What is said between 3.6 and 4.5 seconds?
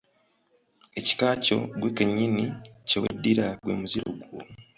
gwe muziro gwo.